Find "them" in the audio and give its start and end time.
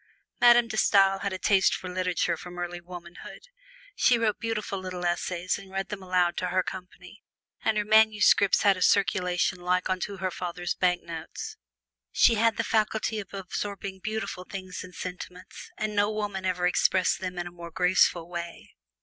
5.89-6.01, 17.19-17.37